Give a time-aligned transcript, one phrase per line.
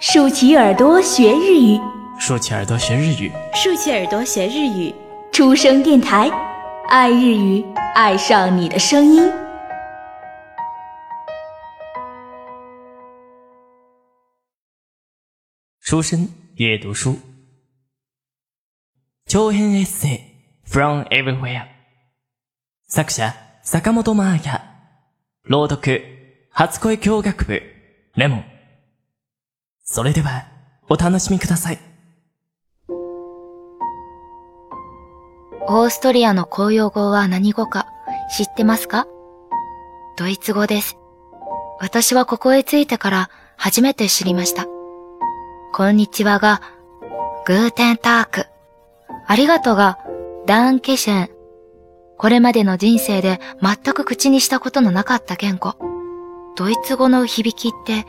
[0.00, 1.80] 竖起耳朵学日语，
[2.18, 4.94] 竖起耳朵学日语，竖起耳朵学日语。
[5.32, 6.30] 出生电台，
[6.88, 7.64] 爱日语，
[7.94, 9.30] 爱上你的声音。
[15.80, 17.18] 书生阅读书，
[19.26, 20.20] 長編エッセイ
[20.64, 21.66] from everywhere。
[22.88, 23.32] 作者
[23.62, 24.60] 坂本真綾。
[25.42, 26.02] 朗読
[26.50, 27.62] 初恋教学部
[28.14, 28.49] レモン。
[29.93, 30.45] それでは
[30.87, 31.79] お楽しみください。
[35.67, 37.87] オーストリアの公用語は何語か
[38.33, 39.05] 知ってますか？
[40.17, 40.95] ドイツ語です。
[41.81, 44.65] 私はここへ着いてから初めて知りました。
[45.73, 46.61] こんにちはが、
[47.45, 48.45] グーテンターク。
[49.27, 49.99] ありがとうが、
[50.45, 51.29] ダンケシェン。
[52.17, 55.75] これまでの人生で全く口にしたことのなかった言語。
[56.55, 58.05] ドイツ語の響きって、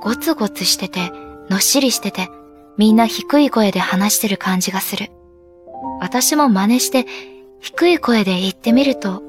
[0.00, 1.12] ゴツゴツしてて、
[1.50, 2.28] のっしりしてて、
[2.76, 5.10] みんな低い声で話してる感じがする。
[6.00, 7.06] 私も真似して
[7.60, 9.22] 低い声で言ってみると、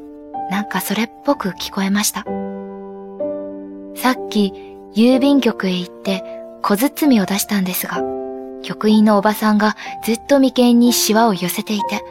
[0.49, 2.25] なんかそれっぽく聞こえました。
[3.95, 4.53] さっき
[4.95, 6.23] 郵便局へ行って
[6.61, 8.01] 小包を出したんですが、
[8.63, 12.03] 局員のおばさんがずっと眉間にシワを寄せていて、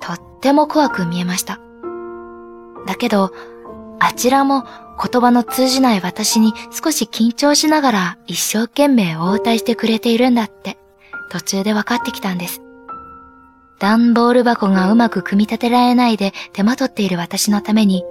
[0.00, 1.60] とっても怖く見えました。
[2.86, 3.32] だけど、
[3.98, 4.64] あちらも
[5.02, 10.76] 言葉の通じない私に少し緊張しながら一生懸命応対してくれているんだって
[11.30, 12.60] 途中で分かってきたんです。
[13.78, 18.04] 段ボール箱がうまく組み立てられないで手間取っている私のために、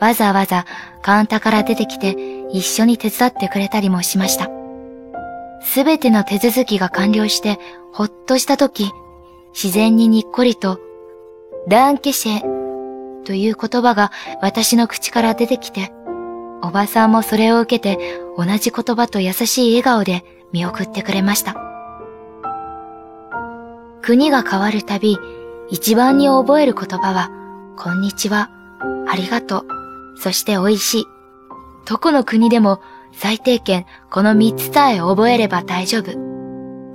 [0.00, 0.66] わざわざ
[1.02, 2.16] カウンターから出てきて
[2.50, 4.50] 一緒に手伝ってくれたりもしました。
[5.62, 7.60] すべての手続きが完了して
[7.92, 8.90] ほっとしたとき、
[9.54, 10.80] 自然ににっこりと、
[11.68, 12.40] ダンケシェ
[13.24, 15.92] という言葉が私の口から出てきて、
[16.62, 21.56] おばさんもそれを受けて同じ言葉と優しい笑顔で見送ってくれました。
[24.02, 25.18] 国が変わるたび、
[25.70, 27.30] 一番に覚える言葉は、
[27.76, 28.50] こんにちは、
[29.08, 31.04] ありがとう、そして美味しい。
[31.86, 32.80] どこの国でも
[33.12, 36.12] 最低限この三つさえ覚えれば大丈夫。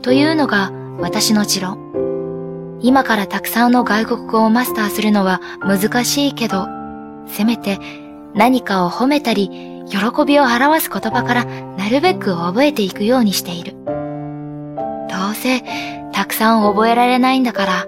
[0.01, 2.79] というのが私の持論。
[2.81, 6.67] 今からたくさんの外国語をマスターするのは難しいけど、
[7.28, 7.79] せめて
[8.33, 9.49] 何かを褒めたり、
[9.89, 13.73] 喜びを表す言葉からなるべく覚えていくようにしている。
[15.09, 15.63] どうせ
[16.11, 17.85] たくさん覚えられないんだから、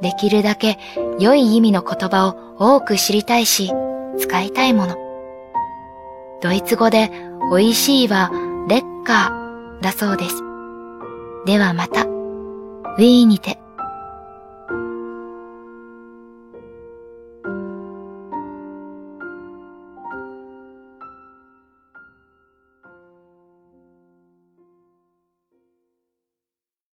[0.00, 0.78] できるだけ
[1.18, 3.72] 良い意味の言葉を多く知りたいし、
[4.18, 4.96] 使いたいもの。
[6.40, 7.10] ドイツ語で
[7.50, 8.30] 美味しいは
[8.68, 10.42] レッカーだそうです。
[11.46, 13.63] ではまた、ウィーンにて。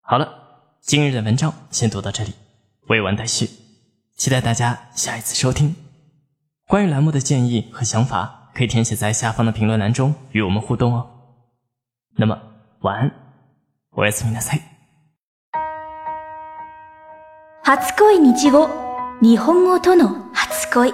[0.08, 0.28] 好了，
[0.82, 2.34] 今日的文章先读到这里，
[2.88, 3.50] 未完待续，
[4.18, 5.76] 期待大家下一次收听。
[6.68, 11.08] 关于栏目的建议和想法，可以填写在下方的评论栏中与我们互动哦。
[12.18, 12.40] 那么
[12.82, 13.12] 晚安，
[13.92, 14.62] おやすみなさい。
[17.64, 18.68] 初恋日語、
[19.22, 20.94] 日本語との初恋。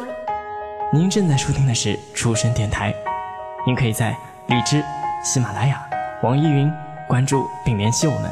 [0.93, 2.93] 您正在收听的是出生电台，
[3.65, 4.15] 您可以在
[4.47, 4.83] 荔枝、
[5.23, 5.83] 喜马拉雅、
[6.23, 6.71] 网易云
[7.07, 8.31] 关注并联系我们，